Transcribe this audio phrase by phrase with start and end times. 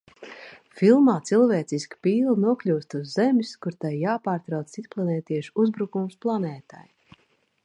[0.79, 6.87] Filmā cilvēciska pīle nokļūst uz Zemes, kur tai jāpārtrauc citplanētiešu uzbrukums planētai.